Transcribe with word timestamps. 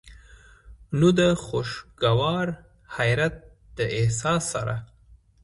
نو 0.99 1.07
د 1.19 1.21
خوشګوار 1.43 2.47
حېرت 2.95 3.35
د 3.77 3.79
احساس 3.97 4.41
سره 4.53 4.75